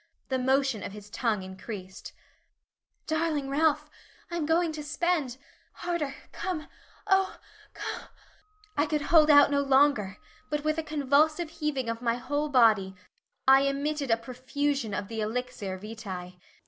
[0.29, 2.11] The motion of his tongue increased.
[3.05, 3.87] "Darling Ralph,
[4.31, 5.37] I am going to spend
[5.73, 6.67] harder come
[7.05, 7.37] O
[7.75, 8.05] co."
[8.77, 10.17] I could hold out no longer,
[10.49, 12.95] but with a convulsive heaving of my whole body,
[13.47, 16.33] I emitted a profusion of the elixir vitae.